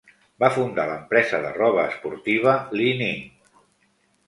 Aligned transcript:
Va 0.43 0.47
fundar 0.53 0.85
l'empresa 0.91 1.41
de 1.43 1.51
roba 1.59 1.85
esportiva 1.91 2.57
Li-Ning. 2.81 3.23